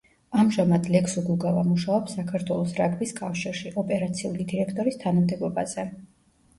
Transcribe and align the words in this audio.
ამჟამად 0.43 0.87
ლექსო 0.95 1.23
გუგავა 1.27 1.65
მუშაობს 1.67 2.17
საქართველოს 2.21 2.75
რაგბის 2.81 3.15
კავშირში, 3.23 3.77
ოპერაციული 3.85 4.53
დირექტორის 4.53 5.03
თანამდებობაზე. 5.09 5.91